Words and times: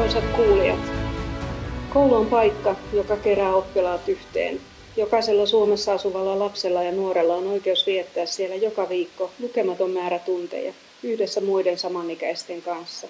Arvoisat 0.00 0.24
kuulijat, 0.36 0.78
koulu 1.92 2.14
on 2.14 2.26
paikka, 2.26 2.76
joka 2.92 3.16
kerää 3.16 3.54
oppilaat 3.54 4.08
yhteen. 4.08 4.60
Jokaisella 4.96 5.46
Suomessa 5.46 5.92
asuvalla 5.92 6.38
lapsella 6.38 6.82
ja 6.82 6.92
nuorella 6.92 7.34
on 7.34 7.46
oikeus 7.46 7.86
viettää 7.86 8.26
siellä 8.26 8.54
joka 8.54 8.88
viikko 8.88 9.30
lukematon 9.40 9.90
määrä 9.90 10.18
tunteja 10.18 10.72
yhdessä 11.02 11.40
muiden 11.40 11.78
samanikäisten 11.78 12.62
kanssa. 12.62 13.08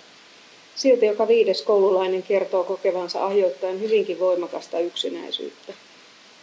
Silti 0.75 1.07
joka 1.07 1.29
viides 1.29 1.63
koululainen 1.63 2.23
kertoo 2.23 2.65
kokevansa 2.65 3.27
ajoittain 3.27 3.81
hyvinkin 3.81 4.19
voimakasta 4.21 4.81
yksinäisyyttä. 4.81 5.73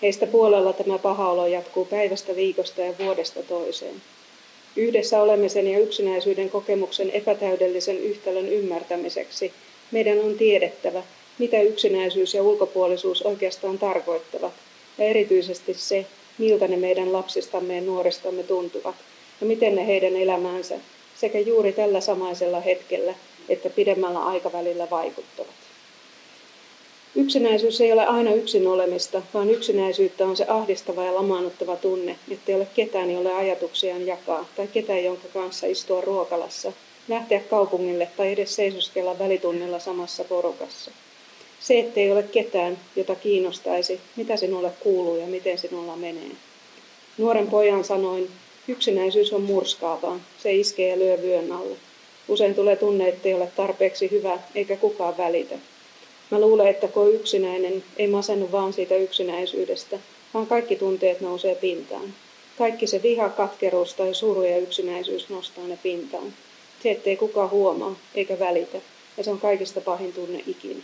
Heistä 0.02 0.28
puolella 0.28 0.74
tämä 0.74 0.98
paha 0.98 1.32
olo 1.32 1.48
jatkuu 1.48 1.86
päivästä 1.86 2.36
viikosta 2.36 2.82
ja 2.82 2.94
vuodesta 3.00 3.44
toiseen. 3.44 4.02
Yhdessä 4.76 5.22
olemisen 5.22 5.68
ja 5.68 5.80
yksinäisyyden 5.80 6.50
kokemuksen 6.50 7.12
epätäydellisen 7.12 7.98
yhtälön 7.98 8.50
ymmärtämiseksi 8.50 9.54
meidän 9.92 10.20
on 10.20 10.36
tiedettävä, 10.38 11.04
mitä 11.40 11.62
yksinäisyys 11.62 12.34
ja 12.34 12.44
ulkopuolisuus 12.44 13.22
oikeastaan 13.22 13.78
tarkoittavat, 13.78 14.54
ja 14.98 15.06
erityisesti 15.06 15.74
se, 15.74 16.06
miltä 16.38 16.68
ne 16.68 16.78
meidän 16.78 17.14
lapsistamme 17.14 17.76
ja 17.76 17.82
nuoristamme 17.82 18.44
tuntuvat, 18.44 18.96
ja 19.42 19.48
miten 19.48 19.76
ne 19.76 19.88
heidän 19.88 20.16
elämäänsä 20.16 20.76
sekä 21.16 21.40
juuri 21.40 21.74
tällä 21.74 22.02
samaisella 22.02 22.60
hetkellä 22.60 23.14
että 23.50 23.70
pidemmällä 23.70 24.26
aikavälillä 24.26 24.88
vaikuttavat. 24.90 25.52
Yksinäisyys 27.16 27.82
ei 27.82 27.94
ole 27.94 28.06
aina 28.06 28.34
yksin 28.34 28.68
olemista, 28.68 29.22
vaan 29.34 29.50
yksinäisyyttä 29.50 30.26
on 30.26 30.38
se 30.38 30.46
ahdistava 30.48 31.04
ja 31.04 31.16
lamaannuttava 31.16 31.76
tunne, 31.76 32.16
ettei 32.32 32.56
ole 32.56 32.68
ketään, 32.76 33.12
jolle 33.12 33.34
ajatuksiaan 33.34 34.06
jakaa, 34.06 34.46
tai 34.56 34.68
ketään, 34.68 35.04
jonka 35.04 35.28
kanssa 35.34 35.68
istua 35.68 36.02
ruokalassa, 36.02 36.74
lähteä 37.08 37.40
kaupungille 37.40 38.08
tai 38.18 38.32
edes 38.32 38.56
seisoskella 38.56 39.20
välitunnilla 39.20 39.80
samassa 39.80 40.24
porukassa. 40.24 40.92
Se, 41.60 41.80
ettei 41.80 42.12
ole 42.12 42.24
ketään, 42.24 42.80
jota 42.96 43.16
kiinnostaisi, 43.16 44.00
mitä 44.16 44.38
sinulle 44.38 44.72
kuuluu 44.80 45.18
ja 45.18 45.28
miten 45.28 45.58
sinulla 45.58 45.96
menee. 45.96 46.32
Nuoren 47.18 47.48
pojan 47.48 47.84
sanoin, 47.84 48.30
yksinäisyys 48.68 49.34
on 49.34 49.42
murskaavaa, 49.42 50.20
se 50.38 50.54
iskee 50.54 50.90
ja 50.90 51.00
lyö 51.00 51.22
vyön 51.22 51.52
alle. 51.52 51.76
Usein 52.28 52.56
tulee 52.56 52.76
tunne, 52.76 53.08
ettei 53.08 53.34
ole 53.34 53.52
tarpeeksi 53.56 54.12
hyvä 54.12 54.40
eikä 54.56 54.76
kukaan 54.76 55.18
välitä. 55.18 55.56
Mä 56.32 56.40
luulen, 56.40 56.68
että 56.68 56.88
kun 56.88 57.14
yksinäinen, 57.14 57.84
ei 57.98 58.08
masennu 58.08 58.52
vaan 58.52 58.74
siitä 58.74 58.96
yksinäisyydestä, 58.96 60.00
vaan 60.34 60.48
kaikki 60.48 60.76
tunteet 60.76 61.22
nousee 61.22 61.56
pintaan. 61.56 62.14
Kaikki 62.58 62.88
se 62.88 63.04
viha, 63.04 63.30
katkeruus 63.30 63.94
tai 63.94 64.14
suru 64.14 64.44
ja 64.44 64.58
yksinäisyys 64.58 65.30
nostaa 65.30 65.68
ne 65.68 65.78
pintaan. 65.84 66.34
Se, 66.84 66.92
ettei 66.92 67.18
kukaan 67.18 67.52
huomaa 67.52 67.96
eikä 68.16 68.40
välitä, 68.40 68.78
ja 69.18 69.24
se 69.24 69.32
on 69.32 69.40
kaikista 69.40 69.82
pahin 69.82 70.14
tunne 70.14 70.44
ikinä. 70.48 70.80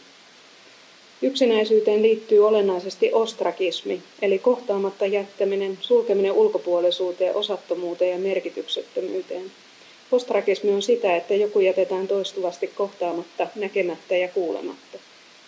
Yksinäisyyteen 1.22 2.02
liittyy 2.02 2.48
olennaisesti 2.48 3.14
ostrakismi, 3.14 4.02
eli 4.22 4.40
kohtaamatta 4.40 5.06
jättäminen, 5.06 5.78
sulkeminen 5.82 6.32
ulkopuolisuuteen, 6.32 7.36
osattomuuteen 7.36 8.12
ja 8.12 8.18
merkityksettömyyteen. 8.18 9.52
Ostrakismi 10.12 10.72
on 10.72 10.82
sitä, 10.82 11.16
että 11.16 11.34
joku 11.34 11.60
jätetään 11.60 12.08
toistuvasti 12.08 12.68
kohtaamatta, 12.68 13.48
näkemättä 13.56 14.16
ja 14.16 14.28
kuulematta. 14.28 14.98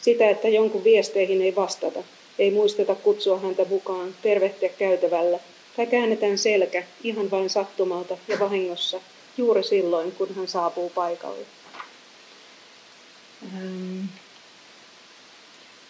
Sitä, 0.02 0.30
että 0.30 0.48
jonkun 0.48 0.84
viesteihin 0.84 1.42
ei 1.42 1.56
vastata, 1.56 2.04
ei 2.40 2.52
muisteta 2.52 2.96
kutsua 2.96 3.40
häntä 3.40 3.66
mukaan, 3.70 4.16
tervehtiä 4.22 4.70
käytävällä, 4.70 5.40
tai 5.78 5.88
käännetään 5.88 6.38
selkä 6.38 6.84
ihan 7.04 7.32
vain 7.32 7.50
sattumalta 7.50 8.18
ja 8.28 8.40
vahingossa 8.40 9.02
juuri 9.38 9.64
silloin, 9.64 10.12
kun 10.12 10.36
hän 10.36 10.48
saapuu 10.48 10.90
paikalle. 10.90 11.46
Ähm. 13.44 14.06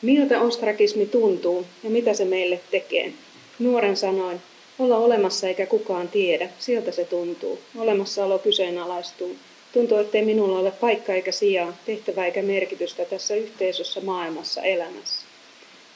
Miltä 0.01 0.41
ostrakismi 0.41 1.05
tuntuu 1.05 1.65
ja 1.83 1.89
mitä 1.89 2.13
se 2.13 2.25
meille 2.25 2.59
tekee? 2.71 3.13
Nuoren 3.59 3.97
sanoin, 3.97 4.41
olla 4.79 4.97
olemassa 4.97 5.47
eikä 5.47 5.65
kukaan 5.65 6.07
tiedä, 6.07 6.49
siltä 6.59 6.91
se 6.91 7.05
tuntuu. 7.05 7.59
Olemassaolo 7.77 8.39
kyseenalaistuu. 8.39 9.35
Tuntuu, 9.73 9.97
ettei 9.97 10.25
minulla 10.25 10.59
ole 10.59 10.71
paikka 10.71 11.13
eikä 11.13 11.31
sijaa, 11.31 11.77
tehtävä 11.85 12.25
eikä 12.25 12.41
merkitystä 12.41 13.05
tässä 13.05 13.35
yhteisössä, 13.35 14.01
maailmassa, 14.01 14.61
elämässä. 14.61 15.25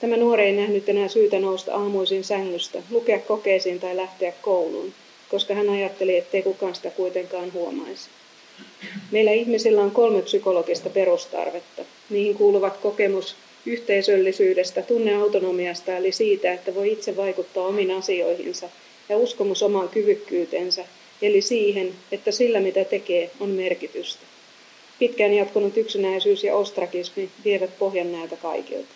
Tämä 0.01 0.17
nuori 0.17 0.43
ei 0.43 0.51
nähnyt 0.51 0.89
enää 0.89 1.07
syytä 1.07 1.39
nousta 1.39 1.73
aamuisin 1.73 2.23
sängystä, 2.23 2.81
lukea 2.91 3.19
kokeisiin 3.19 3.79
tai 3.79 3.95
lähteä 3.95 4.33
kouluun, 4.41 4.93
koska 5.29 5.53
hän 5.53 5.69
ajatteli, 5.69 6.17
ettei 6.17 6.41
kukaan 6.41 6.75
sitä 6.75 6.89
kuitenkaan 6.89 7.53
huomaisi. 7.53 8.09
Meillä 9.11 9.31
ihmisillä 9.31 9.81
on 9.81 9.91
kolme 9.91 10.21
psykologista 10.21 10.89
perustarvetta. 10.89 11.85
Niihin 12.09 12.35
kuuluvat 12.35 12.77
kokemus 12.77 13.35
yhteisöllisyydestä, 13.65 14.81
tunneautonomiasta 14.81 15.97
eli 15.97 16.11
siitä, 16.11 16.53
että 16.53 16.75
voi 16.75 16.91
itse 16.91 17.15
vaikuttaa 17.15 17.65
omiin 17.65 17.91
asioihinsa 17.91 18.69
ja 19.09 19.17
uskomus 19.17 19.63
omaan 19.63 19.89
kyvykkyytensä, 19.89 20.85
eli 21.21 21.41
siihen, 21.41 21.93
että 22.11 22.31
sillä 22.31 22.59
mitä 22.59 22.85
tekee 22.85 23.31
on 23.39 23.49
merkitystä. 23.49 24.21
Pitkään 24.99 25.33
jatkunut 25.33 25.77
yksinäisyys 25.77 26.43
ja 26.43 26.55
ostrakismi 26.55 27.29
vievät 27.45 27.79
pohjan 27.79 28.11
näiltä 28.11 28.35
kaikilta. 28.37 28.89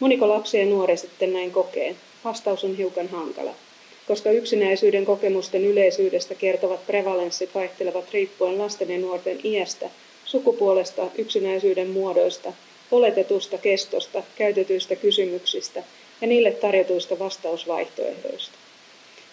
Moniko 0.00 0.28
lapsi 0.28 0.58
ja 0.58 0.66
nuori 0.66 0.96
sitten 0.96 1.32
näin 1.32 1.50
kokee? 1.50 1.96
Vastaus 2.24 2.64
on 2.64 2.76
hiukan 2.76 3.08
hankala, 3.08 3.54
koska 4.08 4.30
yksinäisyyden 4.30 5.04
kokemusten 5.04 5.64
yleisyydestä 5.64 6.34
kertovat 6.34 6.86
prevalenssit 6.86 7.54
vaihtelevat 7.54 8.04
riippuen 8.12 8.58
lasten 8.58 8.90
ja 8.90 8.98
nuorten 8.98 9.38
iästä, 9.44 9.90
sukupuolesta, 10.24 11.10
yksinäisyyden 11.18 11.90
muodoista, 11.90 12.52
oletetusta 12.90 13.58
kestosta, 13.58 14.22
käytetyistä 14.36 14.96
kysymyksistä 14.96 15.82
ja 16.20 16.26
niille 16.26 16.50
tarjotuista 16.50 17.18
vastausvaihtoehdoista. 17.18 18.54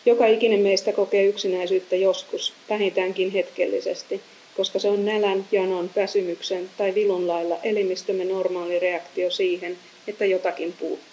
Joka 0.06 0.28
ikinen 0.28 0.59
meistä 0.59 0.91
kokee 0.91 1.25
yksinäisyyttä 1.25 1.96
joskus, 1.96 2.53
vähintäänkin 2.69 3.31
hetkellisesti, 3.31 4.22
koska 4.57 4.80
se 4.80 4.88
on 4.88 5.06
nälän, 5.06 5.46
janon, 5.51 5.90
väsymyksen 5.96 6.69
tai 6.78 6.96
vilun 6.96 7.28
lailla 7.28 7.59
elimistömme 7.63 8.25
normaali 8.25 8.80
reaktio 8.80 9.31
siihen, 9.31 9.78
että 10.07 10.25
jotakin 10.25 10.74
puuttuu. 10.80 11.09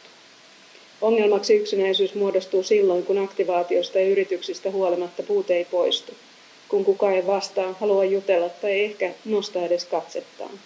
Ongelmaksi 1.00 1.54
yksinäisyys 1.56 2.14
muodostuu 2.14 2.62
silloin, 2.62 3.02
kun 3.06 3.18
aktivaatiosta 3.18 3.98
ja 3.98 4.08
yrityksistä 4.08 4.70
huolimatta 4.70 5.22
puute 5.22 5.56
ei 5.56 5.64
poistu, 5.64 6.12
kun 6.68 6.84
kukaan 6.84 7.14
ei 7.14 7.26
vastaa, 7.26 7.72
halua 7.80 8.04
jutella 8.04 8.48
tai 8.48 8.80
ehkä 8.80 9.10
nosta 9.24 9.66
edes 9.66 9.84
katsettaan. 9.84 10.60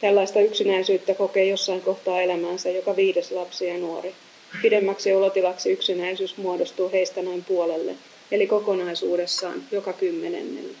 Tällaista 0.00 0.40
yksinäisyyttä 0.40 1.14
kokee 1.14 1.44
jossain 1.44 1.80
kohtaa 1.80 2.22
elämäänsä 2.22 2.70
joka 2.70 2.96
viides 2.96 3.30
lapsi 3.30 3.66
ja 3.66 3.78
nuori. 3.78 4.14
Pidemmäksi 4.62 5.12
olotilaksi 5.12 5.72
yksinäisyys 5.72 6.36
muodostuu 6.36 6.90
heistä 6.92 7.22
noin 7.22 7.44
puolelle, 7.44 7.94
eli 8.30 8.46
kokonaisuudessaan 8.46 9.62
joka 9.70 9.92
kymmenennelle. 9.92 10.74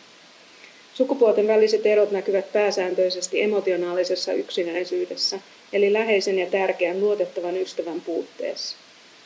Sukupuolten 0.94 1.46
väliset 1.46 1.86
erot 1.86 2.10
näkyvät 2.10 2.52
pääsääntöisesti 2.52 3.42
emotionaalisessa 3.42 4.32
yksinäisyydessä, 4.32 5.38
eli 5.72 5.92
läheisen 5.92 6.38
ja 6.38 6.46
tärkeän 6.46 7.00
luotettavan 7.00 7.56
ystävän 7.56 8.00
puutteessa. 8.00 8.81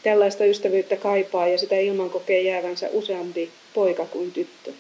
Tällaista 0.07 0.45
ystävyyttä 0.45 0.97
kaipaa 0.97 1.49
ja 1.49 1.59
sitä 1.59 1.77
ilman 1.77 2.11
kokee 2.11 2.41
jäävänsä 2.41 2.89
useampi 2.93 3.51
poika 3.75 4.05
kuin 4.05 4.33
tyttö. 4.33 4.73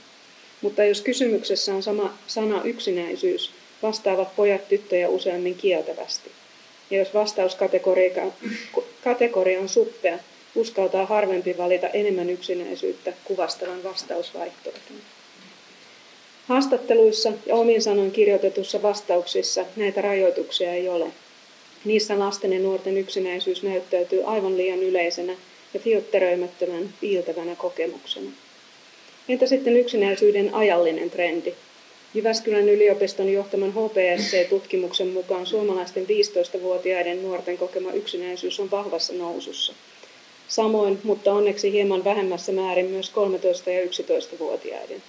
Mutta 0.60 0.84
jos 0.84 1.00
kysymyksessä 1.00 1.74
on 1.74 1.82
sama 1.82 2.18
sana 2.26 2.62
yksinäisyys, 2.64 3.50
vastaavat 3.82 4.36
pojat 4.36 4.68
tyttöjä 4.68 5.08
useammin 5.08 5.54
kieltävästi. 5.54 6.30
Ja 6.90 6.98
jos 6.98 7.14
vastauskategoria 7.14 9.60
on 9.60 9.68
suppea, 9.68 10.18
uskaltaa 10.54 11.06
harvempi 11.06 11.58
valita 11.58 11.88
enemmän 11.88 12.30
yksinäisyyttä 12.30 13.12
kuvastavan 13.24 13.84
vastausvaihtoehdon. 13.84 14.96
Haastatteluissa 16.48 17.32
ja 17.46 17.54
omin 17.54 17.82
sanoin 17.82 18.10
kirjoitetussa 18.10 18.82
vastauksissa 18.82 19.64
näitä 19.76 20.00
rajoituksia 20.00 20.72
ei 20.72 20.88
ole. 20.88 21.06
Niissä 21.86 22.18
lasten 22.18 22.52
ja 22.52 22.58
nuorten 22.58 22.98
yksinäisyys 22.98 23.62
näyttäytyy 23.62 24.22
aivan 24.24 24.56
liian 24.56 24.82
yleisenä 24.82 25.36
ja 25.74 25.80
filtteröimättömän 25.80 26.94
viiltävänä 27.02 27.56
kokemuksena. 27.56 28.30
Entä 29.28 29.46
sitten 29.46 29.76
yksinäisyyden 29.76 30.54
ajallinen 30.54 31.10
trendi? 31.10 31.54
Jyväskylän 32.14 32.68
yliopiston 32.68 33.32
johtaman 33.32 33.72
HPSC-tutkimuksen 33.72 35.08
mukaan 35.08 35.46
suomalaisten 35.46 36.06
15-vuotiaiden 36.06 37.22
nuorten 37.22 37.58
kokema 37.58 37.92
yksinäisyys 37.92 38.60
on 38.60 38.70
vahvassa 38.70 39.12
nousussa. 39.12 39.74
Samoin, 40.48 40.98
mutta 41.04 41.32
onneksi 41.32 41.72
hieman 41.72 42.04
vähemmässä 42.04 42.52
määrin 42.52 42.86
myös 42.86 43.12
13- 43.66 43.70
ja 43.70 43.84
11-vuotiaiden. 43.84 45.02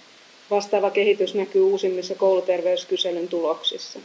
Vastaava 0.50 0.90
kehitys 0.90 1.36
näkyy 1.36 1.62
uusimmissa 1.62 2.16
kouluterveyskyselyn 2.16 3.28
tuloksissa. 3.28 4.00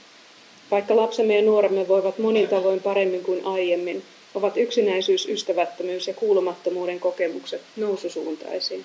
Vaikka 0.73 0.97
lapsemme 0.97 1.37
ja 1.37 1.43
nuoremme 1.43 1.89
voivat 1.89 2.19
monin 2.19 2.49
tavoin 2.49 2.81
paremmin 2.81 3.23
kuin 3.23 3.47
aiemmin, 3.47 4.03
ovat 4.35 4.57
yksinäisyys, 4.57 5.29
ystävättömyys 5.29 6.07
ja 6.07 6.15
kuulumattomuuden 6.15 7.01
kokemukset 7.01 7.61
noususuuntaisiin. 7.77 8.85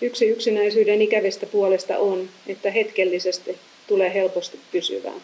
Yksi 0.00 0.26
yksinäisyyden 0.26 1.02
ikävistä 1.02 1.46
puolesta 1.46 1.98
on, 1.98 2.28
että 2.46 2.70
hetkellisesti 2.70 3.56
tulee 3.86 4.14
helposti 4.14 4.58
pysyvää. 4.72 5.20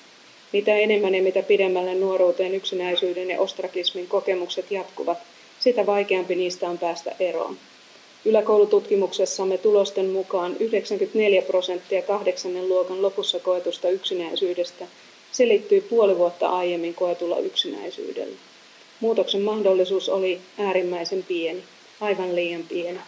Mitä 0.52 0.76
enemmän 0.76 1.14
ja 1.14 1.22
mitä 1.22 1.42
pidemmälle 1.42 1.94
nuoruuteen 1.94 2.54
yksinäisyyden 2.54 3.30
ja 3.30 3.40
ostrakismin 3.40 4.06
kokemukset 4.06 4.70
jatkuvat, 4.70 5.18
sitä 5.58 5.86
vaikeampi 5.86 6.34
niistä 6.34 6.68
on 6.68 6.78
päästä 6.78 7.12
eroon. 7.20 7.56
Yläkoulututkimuksessamme 8.24 9.58
tulosten 9.58 10.06
mukaan 10.06 10.56
94 10.60 11.42
prosenttia 11.42 12.02
kahdeksannen 12.02 12.68
luokan 12.68 13.02
lopussa 13.02 13.38
koetusta 13.38 13.88
yksinäisyydestä 13.88 14.86
selittyy 15.32 15.80
puoli 15.80 16.18
vuotta 16.18 16.48
aiemmin 16.48 16.94
koetulla 16.94 17.38
yksinäisyydellä. 17.38 18.36
Muutoksen 19.00 19.42
mahdollisuus 19.42 20.08
oli 20.08 20.40
äärimmäisen 20.58 21.22
pieni, 21.22 21.62
aivan 22.00 22.36
liian 22.36 22.62
pieni. 22.62 22.98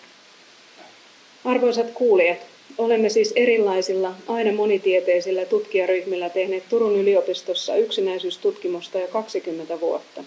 Arvoisat 1.45 1.91
kuulijat, 1.95 2.39
olemme 2.79 3.09
siis 3.09 3.33
erilaisilla, 3.37 4.15
aina 4.27 4.53
monitieteisillä 4.53 5.45
tutkijaryhmillä 5.45 6.31
tehneet 6.31 6.69
Turun 6.69 6.97
yliopistossa 6.97 7.77
yksinäisyystutkimusta 7.77 8.99
jo 8.99 9.09
20 9.09 9.81
vuotta. 9.81 10.25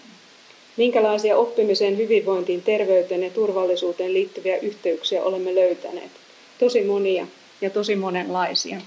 Minkälaisia 0.76 1.36
oppimiseen, 1.36 1.98
hyvinvointiin, 1.98 2.62
terveyteen 2.62 3.22
ja 3.22 3.30
turvallisuuteen 3.30 4.14
liittyviä 4.14 4.56
yhteyksiä 4.56 5.22
olemme 5.22 5.54
löytäneet? 5.54 6.10
Tosi 6.58 6.82
monia 6.82 7.26
ja 7.60 7.70
tosi 7.70 7.96
monenlaisia. 7.96 8.80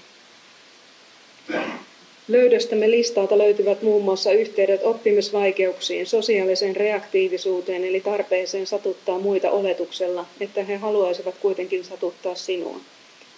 Löydöstämme 2.27 2.91
listalta 2.91 3.37
löytyvät 3.37 3.81
muun 3.81 4.03
muassa 4.03 4.31
yhteydet 4.31 4.83
oppimisvaikeuksiin, 4.83 6.05
sosiaaliseen 6.07 6.75
reaktiivisuuteen 6.75 7.83
eli 7.83 8.01
tarpeeseen 8.01 8.67
satuttaa 8.67 9.19
muita 9.19 9.51
oletuksella, 9.51 10.25
että 10.39 10.63
he 10.63 10.75
haluaisivat 10.75 11.35
kuitenkin 11.41 11.83
satuttaa 11.83 12.35
sinua. 12.35 12.77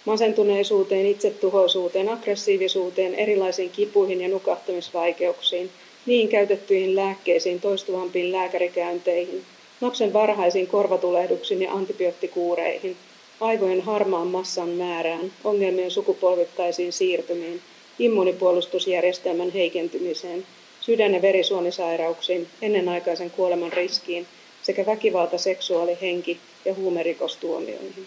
Masentuneisuuteen, 0.04 1.06
itsetuhoisuuteen, 1.06 2.08
aggressiivisuuteen, 2.08 3.14
erilaisiin 3.14 3.70
kipuihin 3.70 4.20
ja 4.20 4.28
nukahtamisvaikeuksiin, 4.28 5.70
niin 6.06 6.28
käytettyihin 6.28 6.96
lääkkeisiin, 6.96 7.60
toistuvampiin 7.60 8.32
lääkärikäynteihin, 8.32 9.42
lapsen 9.80 10.12
varhaisiin 10.12 10.66
korvatulehduksiin 10.66 11.62
ja 11.62 11.72
antibioottikuureihin, 11.72 12.96
aivojen 13.40 13.80
harmaan 13.80 14.26
massan 14.26 14.68
määrään, 14.68 15.32
ongelmien 15.44 15.90
sukupolvittaisiin 15.90 16.92
siirtymiin, 16.92 17.60
immunipuolustusjärjestelmän 17.98 19.50
heikentymiseen, 19.50 20.46
sydän- 20.80 21.14
ja 21.14 21.22
verisuonisairauksiin, 21.22 22.46
ennenaikaisen 22.62 23.30
kuoleman 23.30 23.72
riskiin 23.72 24.26
sekä 24.62 24.86
väkivalta, 24.86 25.38
seksuaali-, 25.38 25.98
henki- 26.00 26.38
ja 26.64 26.74
huumerikostuomioihin. 26.74 28.06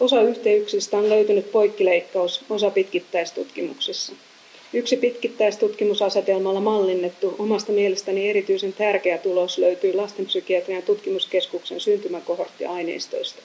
Osa 0.00 0.22
yhteyksistä 0.22 0.98
on 0.98 1.08
löytynyt 1.08 1.52
poikkileikkaus, 1.52 2.44
osa 2.50 2.70
pitkittäistutkimuksissa. 2.70 4.12
Yksi 4.72 4.96
pitkittäistutkimusasetelmalla 4.96 6.60
mallinnettu, 6.60 7.34
omasta 7.38 7.72
mielestäni 7.72 8.30
erityisen 8.30 8.72
tärkeä 8.72 9.18
tulos 9.18 9.58
löytyy 9.58 9.94
lastenpsykiatrian 9.94 10.82
tutkimuskeskuksen 10.82 11.80
syntymäkohorttiaineistoista. 11.80 13.42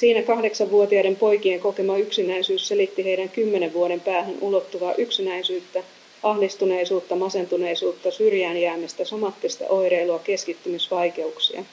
Siinä 0.00 0.22
kahdeksanvuotiaiden 0.22 1.16
poikien 1.16 1.60
kokema 1.60 1.96
yksinäisyys 1.96 2.68
selitti 2.68 3.04
heidän 3.04 3.28
kymmenen 3.28 3.72
vuoden 3.72 4.00
päähän 4.00 4.34
ulottuvaa 4.40 4.94
yksinäisyyttä, 4.94 5.82
ahdistuneisuutta, 6.22 7.16
masentuneisuutta, 7.16 8.10
syrjään 8.10 8.56
jäämistä, 8.56 9.04
somattista 9.04 9.64
oireilua, 9.68 10.18
keskittymisvaikeuksia, 10.18 11.64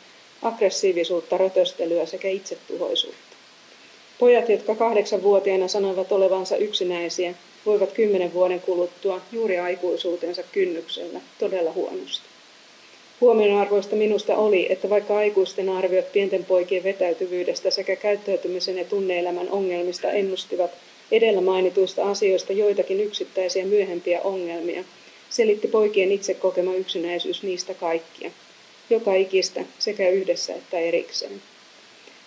aggressiivisuutta, 0.42 1.38
rötöstelyä 1.38 2.06
sekä 2.06 2.30
itsetuhoisuutta. 2.30 3.36
Pojat, 4.20 4.50
jotka 4.50 4.76
kahdeksanvuotiaina 4.76 5.68
sanoivat 5.68 6.12
olevansa 6.12 6.58
yksinäisiä, 6.58 7.34
voivat 7.66 7.92
kymmenen 7.92 8.34
vuoden 8.34 8.62
kuluttua 8.62 9.22
juuri 9.32 9.58
aikuisuutensa 9.58 10.44
kynnyksellä 10.44 11.20
todella 11.40 11.72
huonosti. 11.72 12.37
Huomionarvoista 13.22 13.96
minusta 13.96 14.38
oli, 14.38 14.72
että 14.72 14.90
vaikka 14.90 15.18
aikuisten 15.18 15.70
arviot 15.70 16.12
pienten 16.12 16.46
poikien 16.46 16.84
vetäytyvyydestä 16.84 17.70
sekä 17.70 17.96
käyttäytymisen 17.96 18.78
ja 18.78 18.86
tunneelämän 18.86 19.50
ongelmista 19.50 20.12
ennustivat 20.12 20.72
edellä 21.12 21.42
mainituista 21.42 22.10
asioista 22.10 22.54
joitakin 22.54 23.02
yksittäisiä 23.02 23.66
myöhempiä 23.66 24.22
ongelmia, 24.22 24.84
selitti 25.30 25.68
poikien 25.68 26.12
itse 26.12 26.34
kokema 26.34 26.74
yksinäisyys 26.74 27.44
niistä 27.44 27.74
kaikkia, 27.74 28.32
joka 28.90 29.14
ikistä 29.14 29.62
sekä 29.80 30.10
yhdessä 30.10 30.54
että 30.54 30.80
erikseen. 30.80 31.42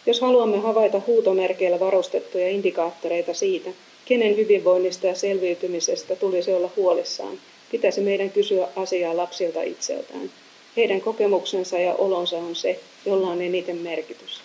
Jos 0.07 0.21
haluamme 0.21 0.59
havaita 0.59 1.03
huutomerkeillä 1.07 1.81
varustettuja 1.81 2.49
indikaattoreita 2.49 3.35
siitä, 3.35 3.71
kenen 4.05 4.37
hyvinvoinnista 4.37 5.07
ja 5.07 5.15
selviytymisestä 5.15 6.17
tulisi 6.17 6.53
olla 6.53 6.71
huolissaan, 6.77 7.39
pitäisi 7.71 8.01
meidän 8.01 8.31
kysyä 8.31 8.69
asiaa 8.77 9.17
lapsilta 9.17 9.63
itseltään. 9.63 10.31
Heidän 10.77 11.01
kokemuksensa 11.01 11.79
ja 11.79 11.95
olonsa 11.95 12.37
on 12.37 12.57
se, 12.57 12.81
jolla 13.07 13.29
on 13.29 13.43
eniten 13.43 13.77
merkitystä. 13.77 14.45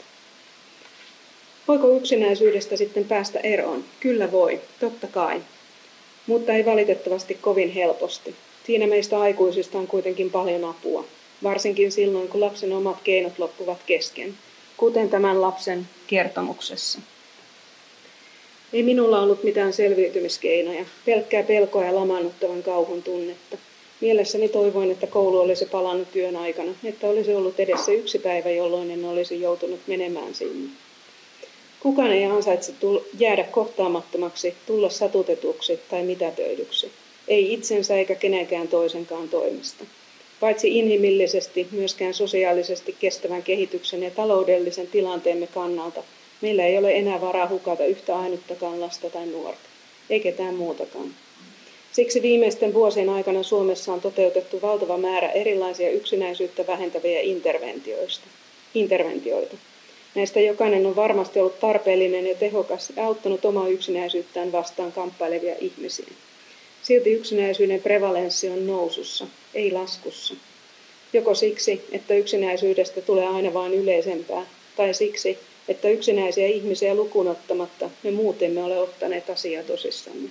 Voiko 1.68 1.90
yksinäisyydestä 1.98 2.78
sitten 2.78 3.06
päästä 3.06 3.40
eroon? 3.40 3.84
Kyllä 4.00 4.32
voi, 4.32 4.62
totta 4.80 5.08
kai. 5.08 5.42
Mutta 6.28 6.54
ei 6.54 6.66
valitettavasti 6.66 7.38
kovin 7.42 7.72
helposti. 7.72 8.36
Siinä 8.66 8.88
meistä 8.88 9.20
aikuisista 9.20 9.78
on 9.78 9.88
kuitenkin 9.88 10.32
paljon 10.32 10.66
apua, 10.66 11.06
varsinkin 11.44 11.92
silloin 11.92 12.28
kun 12.28 12.42
lapsen 12.42 12.74
omat 12.74 12.98
keinot 13.04 13.40
loppuvat 13.40 13.78
kesken, 13.86 14.34
kuten 14.78 15.10
tämän 15.10 15.42
lapsen 15.42 15.88
kertomuksessa. 16.08 17.00
Ei 18.74 18.84
minulla 18.84 19.22
ollut 19.22 19.44
mitään 19.44 19.74
selviytymiskeinoja, 19.74 20.86
pelkkää 21.06 21.44
pelkoa 21.44 21.86
ja 21.86 21.96
lamaannuttavan 21.96 22.64
kauhun 22.64 23.04
tunnetta. 23.04 23.58
Mielessäni 24.06 24.50
toivoin, 24.50 24.92
että 24.92 25.08
koulu 25.08 25.40
olisi 25.40 25.66
palannut 25.66 26.12
työn 26.12 26.36
aikana, 26.36 26.72
että 26.84 27.08
olisi 27.08 27.36
ollut 27.36 27.60
edessä 27.60 27.92
yksi 27.92 28.20
päivä, 28.20 28.50
jolloin 28.50 28.92
en 28.92 29.06
olisi 29.06 29.42
joutunut 29.42 29.80
menemään 29.88 30.36
sinne. 30.36 30.70
Kukaan 31.80 32.12
ei 32.12 32.26
ansaitse 32.26 32.74
jäädä 33.20 33.44
kohtaamattomaksi, 33.44 34.54
tulla 34.68 34.90
satutetuksi 34.90 35.80
tai 35.90 36.04
mitätöidyksi. 36.04 36.92
Ei 37.28 37.54
itsensä 37.54 37.96
eikä 37.96 38.16
kenenkään 38.16 38.68
toisenkaan 38.68 39.30
toimesta. 39.30 39.86
Paitsi 40.40 40.80
inhimillisesti, 40.80 41.68
myöskään 41.72 42.14
sosiaalisesti 42.14 42.96
kestävän 43.00 43.44
kehityksen 43.44 44.04
ja 44.04 44.12
taloudellisen 44.12 44.88
tilanteemme 44.88 45.48
kannalta, 45.48 46.04
meillä 46.42 46.66
ei 46.66 46.78
ole 46.78 46.96
enää 46.96 47.22
varaa 47.22 47.50
hukata 47.50 47.86
yhtä 47.86 48.20
ainuttakaan 48.20 48.82
lasta 48.82 49.10
tai 49.10 49.26
nuorta, 49.26 49.70
ei 50.10 50.20
ketään 50.20 50.56
muutakaan. 50.56 51.25
Siksi 51.96 52.22
viimeisten 52.22 52.74
vuosien 52.74 53.10
aikana 53.10 53.44
Suomessa 53.44 53.94
on 53.94 54.02
toteutettu 54.02 54.62
valtava 54.62 54.98
määrä 54.98 55.32
erilaisia 55.32 55.90
yksinäisyyttä 55.90 56.68
vähentäviä 56.68 57.20
interventioista, 57.22 58.28
interventioita. 58.74 59.58
Näistä 60.16 60.40
jokainen 60.40 60.86
on 60.86 60.96
varmasti 60.96 61.40
ollut 61.40 61.60
tarpeellinen 61.60 62.28
ja 62.28 62.36
tehokas 62.36 62.94
ja 62.96 63.06
auttanut 63.06 63.46
omaa 63.46 63.68
yksinäisyyttään 63.68 64.52
vastaan 64.52 64.92
kamppailevia 64.92 65.56
ihmisiä. 65.60 66.06
Silti 66.84 67.12
yksinäisyyden 67.12 67.82
prevalenssi 67.82 68.50
on 68.50 68.68
nousussa, 68.68 69.28
ei 69.54 69.72
laskussa. 69.72 70.36
Joko 71.14 71.36
siksi, 71.36 71.86
että 71.92 72.14
yksinäisyydestä 72.14 73.02
tulee 73.02 73.28
aina 73.28 73.54
vain 73.54 73.74
yleisempää, 73.74 74.46
tai 74.76 74.94
siksi, 74.94 75.38
että 75.68 75.90
yksinäisiä 75.90 76.48
ihmisiä 76.48 76.96
lukunottamatta 76.96 77.90
me 78.04 78.12
muut 78.12 78.42
emme 78.42 78.64
ole 78.64 78.80
ottaneet 78.80 79.30
asiaa 79.30 79.64
tosissamme. 79.64 80.30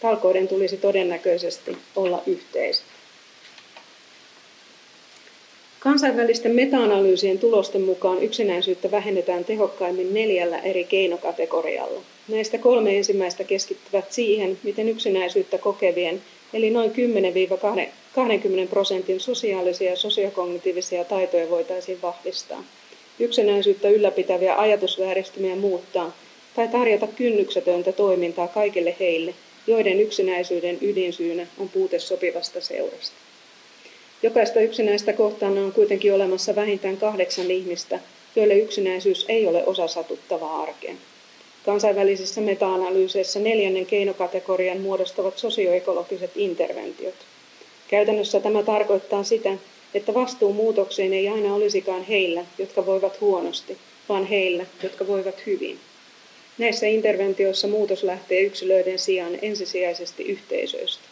Talkoiden 0.00 0.48
tulisi 0.48 0.76
todennäköisesti 0.76 1.76
olla 1.96 2.22
yhteiset. 2.26 2.84
Kansainvälisten 5.80 6.54
meta-analyysien 6.54 7.38
tulosten 7.38 7.82
mukaan 7.82 8.22
yksinäisyyttä 8.22 8.90
vähennetään 8.90 9.44
tehokkaimmin 9.44 10.14
neljällä 10.14 10.58
eri 10.58 10.84
keinokategorialla. 10.84 12.00
Näistä 12.28 12.58
kolme 12.58 12.96
ensimmäistä 12.96 13.44
keskittyvät 13.44 14.12
siihen, 14.12 14.58
miten 14.62 14.88
yksinäisyyttä 14.88 15.58
kokevien, 15.58 16.22
eli 16.52 16.70
noin 16.70 16.92
10-20 18.64 18.68
prosentin 18.70 19.20
sosiaalisia 19.20 19.90
ja 19.90 19.96
sosiokognitiivisia 19.96 21.04
taitoja 21.04 21.50
voitaisiin 21.50 22.02
vahvistaa. 22.02 22.64
Yksinäisyyttä 23.18 23.88
ylläpitäviä 23.88 24.58
ajatusvääristymiä 24.58 25.56
muuttaa 25.56 26.16
tai 26.56 26.68
tarjota 26.68 27.06
kynnyksetöntä 27.06 27.92
toimintaa 27.92 28.48
kaikille 28.48 28.96
heille, 29.00 29.34
joiden 29.66 30.00
yksinäisyyden 30.00 30.78
ydinsyynä 30.80 31.46
on 31.58 31.68
puute 31.68 31.98
sopivasta 31.98 32.60
seurasta. 32.60 33.16
Jokaista 34.22 34.60
yksinäistä 34.60 35.12
kohtaan 35.12 35.58
on 35.58 35.72
kuitenkin 35.72 36.14
olemassa 36.14 36.54
vähintään 36.56 36.96
kahdeksan 36.96 37.50
ihmistä, 37.50 37.98
joille 38.36 38.54
yksinäisyys 38.54 39.24
ei 39.28 39.46
ole 39.46 39.64
osa 39.66 39.88
satuttavaa 39.88 40.62
arkea. 40.62 40.94
Kansainvälisissä 41.64 42.40
meta-analyyseissä 42.40 43.40
neljännen 43.40 43.86
keinokategorian 43.86 44.80
muodostavat 44.80 45.38
sosioekologiset 45.38 46.30
interventiot. 46.36 47.14
Käytännössä 47.88 48.40
tämä 48.40 48.62
tarkoittaa 48.62 49.24
sitä, 49.24 49.50
että 49.94 50.14
vastuu 50.14 50.52
muutokseen 50.52 51.12
ei 51.12 51.28
aina 51.28 51.54
olisikaan 51.54 52.02
heillä, 52.02 52.44
jotka 52.58 52.86
voivat 52.86 53.20
huonosti, 53.20 53.78
vaan 54.08 54.26
heillä, 54.26 54.66
jotka 54.82 55.06
voivat 55.06 55.46
hyvin. 55.46 55.78
Näissä 56.60 56.86
interventioissa 56.86 57.68
muutos 57.68 58.02
lähtee 58.02 58.40
yksilöiden 58.40 58.98
sijaan 58.98 59.38
ensisijaisesti 59.42 60.22
yhteisöistä. 60.22 61.02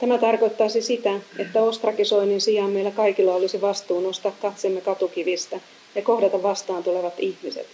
Tämä 0.00 0.18
tarkoittaisi 0.18 0.82
sitä, 0.82 1.20
että 1.38 1.62
ostrakisoinnin 1.62 2.40
sijaan 2.40 2.70
meillä 2.70 2.90
kaikilla 2.90 3.34
olisi 3.34 3.60
vastuu 3.60 4.00
nostaa 4.00 4.36
katsemme 4.42 4.80
katukivistä 4.80 5.60
ja 5.94 6.02
kohdata 6.02 6.42
vastaan 6.42 6.82
tulevat 6.82 7.14
ihmiset. 7.18 7.66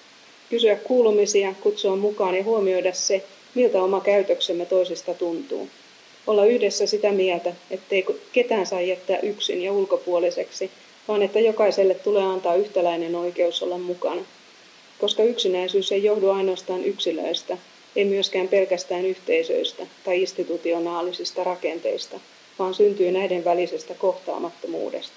Kysyä 0.50 0.76
kuulumisia, 0.76 1.54
kutsua 1.60 1.96
mukaan 1.96 2.34
ja 2.34 2.44
huomioida 2.44 2.92
se, 2.92 3.24
miltä 3.54 3.82
oma 3.82 4.00
käytöksemme 4.00 4.66
toisista 4.66 5.14
tuntuu. 5.14 5.68
Olla 6.26 6.44
yhdessä 6.44 6.86
sitä 6.86 7.12
mieltä, 7.12 7.52
ettei 7.70 8.06
ketään 8.32 8.66
saa 8.66 8.80
jättää 8.80 9.18
yksin 9.18 9.62
ja 9.62 9.72
ulkopuoliseksi, 9.72 10.70
vaan 11.08 11.22
että 11.22 11.40
jokaiselle 11.40 11.94
tulee 11.94 12.22
antaa 12.22 12.54
yhtäläinen 12.54 13.14
oikeus 13.14 13.62
olla 13.62 13.78
mukana. 13.78 14.22
Koska 15.00 15.22
yksinäisyys 15.22 15.92
ei 15.92 16.04
johdu 16.04 16.30
ainoastaan 16.30 16.84
yksilöistä, 16.84 17.58
ei 17.96 18.04
myöskään 18.04 18.48
pelkästään 18.48 19.06
yhteisöistä 19.06 19.86
tai 20.04 20.20
institutionaalisista 20.20 21.44
rakenteista, 21.44 22.20
vaan 22.58 22.74
syntyy 22.74 23.10
näiden 23.10 23.44
välisestä 23.44 23.94
kohtaamattomuudesta. 23.94 25.16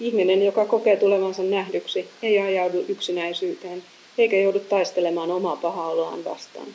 Ihminen, 0.00 0.44
joka 0.44 0.64
kokee 0.64 0.96
tulevansa 0.96 1.42
nähdyksi, 1.42 2.08
ei 2.22 2.38
ajaudu 2.38 2.84
yksinäisyyteen, 2.88 3.82
eikä 4.18 4.36
joudu 4.36 4.60
taistelemaan 4.60 5.30
omaa 5.30 5.56
pahaa 5.56 5.96
vastaan. 6.24 6.66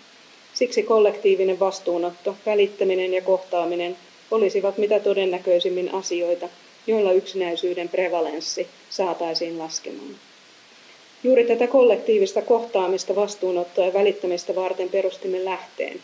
Siksi 0.53 0.83
kollektiivinen 0.83 1.59
vastuunotto, 1.59 2.35
välittäminen 2.45 3.13
ja 3.13 3.21
kohtaaminen 3.21 3.97
olisivat 4.31 4.77
mitä 4.77 4.99
todennäköisimmin 4.99 5.93
asioita, 5.93 6.49
joilla 6.87 7.11
yksinäisyyden 7.11 7.89
prevalenssi 7.89 8.67
saataisiin 8.89 9.59
laskemaan. 9.59 10.30
Juuri 11.23 11.43
tätä 11.43 11.67
kollektiivista 11.67 12.41
kohtaamista, 12.41 13.15
vastuunottoa 13.15 13.85
ja 13.85 13.93
välittämistä 13.93 14.55
varten 14.55 14.89
perustimme 14.89 15.45
lähteen. 15.45 15.99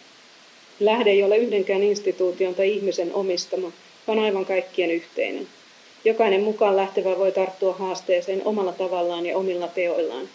Lähde 0.79 1.09
ei 1.09 1.23
ole 1.23 1.37
yhdenkään 1.37 1.83
instituution 1.83 2.55
tai 2.55 2.71
ihmisen 2.71 3.13
omistama, 3.13 3.71
vaan 4.07 4.19
aivan 4.19 4.45
kaikkien 4.45 4.91
yhteinen. 4.91 5.47
Jokainen 6.05 6.43
mukaan 6.43 6.75
lähtevä 6.75 7.17
voi 7.17 7.31
tarttua 7.31 7.73
haasteeseen 7.73 8.41
omalla 8.45 8.71
tavallaan 8.71 9.25
ja 9.25 9.37
omilla 9.37 9.67
teoillaan. 9.67 10.29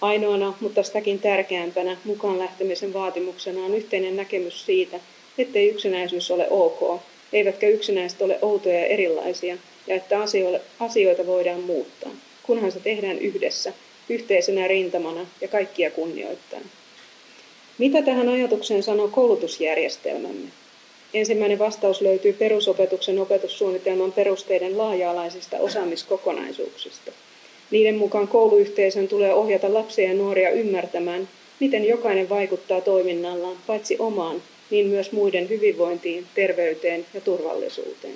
Ainoana, 0.00 0.54
mutta 0.60 0.82
sitäkin 0.82 1.18
tärkeämpänä 1.18 1.96
mukaan 2.04 2.38
lähtemisen 2.38 2.92
vaatimuksena 2.92 3.64
on 3.64 3.74
yhteinen 3.74 4.16
näkemys 4.16 4.66
siitä, 4.66 5.00
ettei 5.38 5.68
yksinäisyys 5.68 6.30
ole 6.30 6.46
ok, 6.50 7.00
eivätkä 7.32 7.68
yksinäiset 7.68 8.22
ole 8.22 8.38
outoja 8.42 8.78
ja 8.78 8.86
erilaisia, 8.86 9.56
ja 9.86 9.94
että 9.94 10.20
asioita 10.80 11.26
voidaan 11.26 11.60
muuttaa, 11.60 12.10
kunhan 12.42 12.72
se 12.72 12.80
tehdään 12.80 13.18
yhdessä, 13.18 13.72
yhteisenä 14.08 14.68
rintamana 14.68 15.26
ja 15.40 15.48
kaikkia 15.48 15.90
kunnioittain. 15.90 16.62
Mitä 17.78 18.02
tähän 18.02 18.28
ajatukseen 18.28 18.82
sanoo 18.82 19.08
koulutusjärjestelmämme? 19.08 20.48
Ensimmäinen 21.14 21.58
vastaus 21.58 22.00
löytyy 22.00 22.32
perusopetuksen 22.32 23.18
opetussuunnitelman 23.18 24.12
perusteiden 24.12 24.78
laaja-alaisista 24.78 25.56
osaamiskokonaisuuksista. 25.58 27.12
Niiden 27.70 27.96
mukaan 27.96 28.28
kouluyhteisön 28.28 29.08
tulee 29.08 29.34
ohjata 29.34 29.74
lapsia 29.74 30.08
ja 30.08 30.14
nuoria 30.14 30.50
ymmärtämään, 30.50 31.28
miten 31.60 31.84
jokainen 31.84 32.28
vaikuttaa 32.28 32.80
toiminnallaan 32.80 33.56
paitsi 33.66 33.96
omaan, 33.98 34.42
niin 34.70 34.86
myös 34.86 35.12
muiden 35.12 35.48
hyvinvointiin, 35.48 36.26
terveyteen 36.34 37.06
ja 37.14 37.20
turvallisuuteen. 37.20 38.14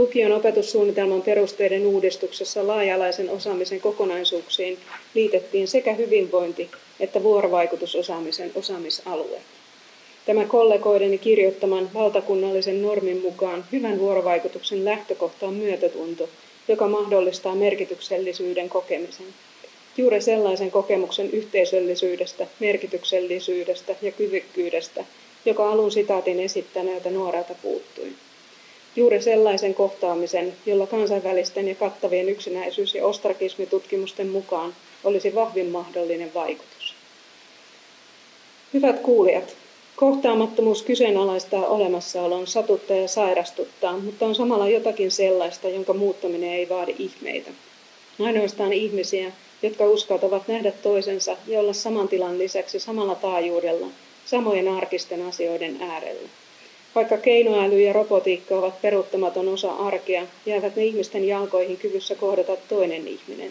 Lukion 0.00 0.32
opetussuunnitelman 0.32 1.22
perusteiden 1.22 1.86
uudistuksessa 1.86 2.66
laaja-alaisen 2.66 3.30
osaamisen 3.30 3.80
kokonaisuuksiin 3.80 4.78
liitettiin 5.14 5.68
sekä 5.68 5.92
hyvinvointi- 5.92 6.70
että 7.00 7.22
vuorovaikutusosaamisen 7.22 8.52
osaamisalue. 8.54 9.38
Tämä 10.26 10.44
kollegoideni 10.44 11.18
kirjoittaman 11.18 11.90
valtakunnallisen 11.94 12.82
normin 12.82 13.20
mukaan 13.20 13.64
hyvän 13.72 13.98
vuorovaikutuksen 13.98 14.84
lähtökohta 14.84 15.46
on 15.46 15.54
myötätunto, 15.54 16.28
joka 16.68 16.88
mahdollistaa 16.88 17.54
merkityksellisyyden 17.54 18.68
kokemisen. 18.68 19.26
Juuri 19.96 20.20
sellaisen 20.20 20.70
kokemuksen 20.70 21.30
yhteisöllisyydestä, 21.30 22.46
merkityksellisyydestä 22.60 23.94
ja 24.02 24.12
kyvykkyydestä, 24.12 25.04
joka 25.44 25.70
alun 25.70 25.92
sitaatin 25.92 26.40
esittäneeltä 26.40 27.10
nuorelta 27.10 27.54
puuttui. 27.62 28.12
Juuri 28.96 29.22
sellaisen 29.22 29.74
kohtaamisen, 29.74 30.52
jolla 30.66 30.86
kansainvälisten 30.86 31.68
ja 31.68 31.74
kattavien 31.74 32.28
yksinäisyys- 32.28 32.94
ja 32.94 33.06
ostrakismitutkimusten 33.06 34.28
mukaan 34.28 34.74
olisi 35.04 35.34
vahvin 35.34 35.66
mahdollinen 35.66 36.34
vaikutus. 36.34 36.94
Hyvät 38.74 39.00
kuulijat, 39.00 39.56
kohtaamattomuus 39.96 40.82
kyseenalaistaa 40.82 41.66
olemassaolon, 41.66 42.46
satuttaa 42.46 42.96
ja 42.96 43.08
sairastuttaa, 43.08 43.98
mutta 43.98 44.26
on 44.26 44.34
samalla 44.34 44.68
jotakin 44.68 45.10
sellaista, 45.10 45.68
jonka 45.68 45.92
muuttaminen 45.92 46.52
ei 46.52 46.68
vaadi 46.68 46.94
ihmeitä. 46.98 47.50
Ainoastaan 48.20 48.72
ihmisiä, 48.72 49.32
jotka 49.62 49.84
uskaltavat 49.84 50.48
nähdä 50.48 50.72
toisensa 50.72 51.36
ja 51.46 51.60
olla 51.60 51.72
saman 51.72 52.08
tilan 52.08 52.38
lisäksi 52.38 52.80
samalla 52.80 53.14
taajuudella, 53.14 53.86
samojen 54.26 54.68
arkisten 54.68 55.26
asioiden 55.26 55.76
äärellä. 55.80 56.28
Vaikka 56.94 57.16
keinoäly 57.16 57.80
ja 57.80 57.92
robotiikka 57.92 58.54
ovat 58.54 58.82
peruuttamaton 58.82 59.48
osa 59.48 59.72
arkea, 59.72 60.26
jäävät 60.46 60.76
ne 60.76 60.84
ihmisten 60.84 61.28
jalkoihin 61.28 61.76
kyvyssä 61.76 62.14
kohdata 62.14 62.56
toinen 62.68 63.08
ihminen. 63.08 63.50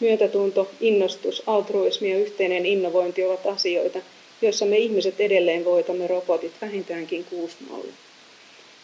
Myötätunto, 0.00 0.70
innostus, 0.80 1.42
altruismi 1.46 2.10
ja 2.10 2.18
yhteinen 2.18 2.66
innovointi 2.66 3.24
ovat 3.24 3.46
asioita, 3.46 3.98
joissa 4.42 4.66
me 4.66 4.76
ihmiset 4.76 5.20
edelleen 5.20 5.64
voitamme 5.64 6.06
robotit 6.06 6.52
vähintäänkin 6.62 7.26
6-0. 7.72 7.86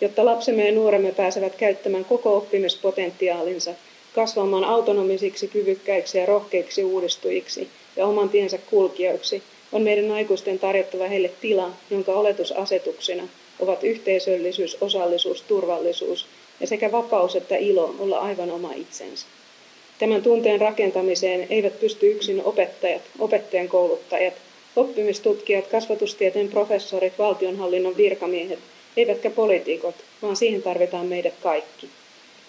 Jotta 0.00 0.24
lapsemme 0.24 0.66
ja 0.66 0.72
nuoremme 0.72 1.12
pääsevät 1.12 1.54
käyttämään 1.54 2.04
koko 2.04 2.36
oppimispotentiaalinsa, 2.36 3.74
kasvamaan 4.14 4.64
autonomisiksi, 4.64 5.48
kyvykkäiksi 5.48 6.18
ja 6.18 6.26
rohkeiksi 6.26 6.84
uudistujiksi 6.84 7.68
ja 7.96 8.06
oman 8.06 8.28
tiensä 8.28 8.58
kulkijoiksi, 8.70 9.42
on 9.72 9.82
meidän 9.82 10.10
aikuisten 10.10 10.58
tarjottava 10.58 11.04
heille 11.04 11.30
tila, 11.40 11.70
jonka 11.90 12.12
oletusasetuksina 12.12 13.28
ovat 13.60 13.84
yhteisöllisyys, 13.84 14.76
osallisuus, 14.80 15.42
turvallisuus 15.42 16.26
ja 16.60 16.66
sekä 16.66 16.92
vapaus 16.92 17.36
että 17.36 17.56
ilo 17.56 17.94
olla 17.98 18.18
aivan 18.18 18.50
oma 18.50 18.72
itsensä. 18.72 19.26
Tämän 19.98 20.22
tunteen 20.22 20.60
rakentamiseen 20.60 21.46
eivät 21.50 21.80
pysty 21.80 22.10
yksin 22.10 22.44
opettajat, 22.44 23.02
opettajan 23.18 23.68
kouluttajat, 23.68 24.34
oppimistutkijat, 24.76 25.66
kasvatustieteen 25.66 26.48
professorit, 26.48 27.18
valtionhallinnon 27.18 27.96
virkamiehet, 27.96 28.58
eivätkä 28.96 29.30
poliitikot, 29.30 29.94
vaan 30.22 30.36
siihen 30.36 30.62
tarvitaan 30.62 31.06
meidät 31.06 31.34
kaikki. 31.42 31.88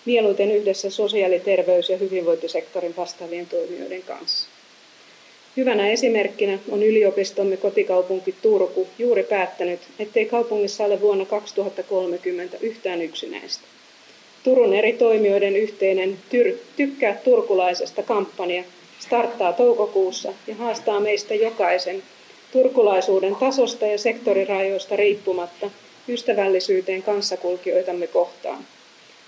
Mieluiten 0.06 0.52
yhdessä 0.52 0.90
sosiaali-, 0.90 1.40
terveys- 1.40 1.90
ja 1.90 1.98
hyvinvointisektorin 1.98 2.96
vastaavien 2.98 3.48
toimijoiden 3.48 4.04
kanssa. 4.04 4.59
Hyvänä 5.60 5.90
esimerkkinä 5.90 6.60
on 6.72 6.84
yliopistomme 6.84 7.58
kotikaupunki 7.58 8.36
Turku 8.42 8.88
juuri 9.00 9.24
päättänyt, 9.24 9.80
ettei 10.00 10.26
kaupungissa 10.26 10.86
ole 10.86 11.02
vuonna 11.02 11.26
2030 11.26 12.58
yhtään 12.62 13.02
yksinäistä. 13.02 13.64
Turun 14.44 14.74
eri 14.74 14.94
toimijoiden 14.94 15.56
yhteinen 15.56 16.18
tyr- 16.30 16.58
Tykkää 16.78 17.14
turkulaisesta 17.24 18.04
kampanja 18.04 18.64
starttaa 19.00 19.54
toukokuussa 19.54 20.34
ja 20.48 20.56
haastaa 20.56 21.00
meistä 21.00 21.36
jokaisen 21.36 22.04
turkulaisuuden 22.52 23.36
tasosta 23.36 23.86
ja 23.86 23.98
sektorirajoista 23.98 24.96
riippumatta 24.96 25.70
ystävällisyyteen 26.10 27.04
kanssakulkijoitamme 27.04 28.08
kohtaan. 28.08 28.66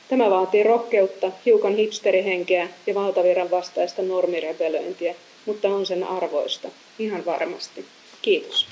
Tämä 0.10 0.30
vaatii 0.30 0.64
rohkeutta, 0.64 1.32
hiukan 1.46 1.76
hipsterihenkeä 1.76 2.68
ja 2.88 2.96
valtaviran 2.96 3.52
vastaista 3.52 4.02
normirebelöintiä, 4.02 5.16
mutta 5.46 5.68
on 5.68 5.86
sen 5.86 6.04
arvoista, 6.04 6.70
ihan 7.00 7.26
varmasti. 7.26 7.86
Kiitos. 8.22 8.68